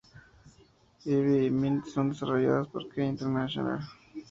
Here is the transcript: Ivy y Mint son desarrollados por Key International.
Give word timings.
Ivy 1.05 1.45
y 1.45 1.51
Mint 1.51 1.85
son 1.85 2.09
desarrollados 2.09 2.69
por 2.69 2.89
Key 2.89 3.05
International. 3.05 3.81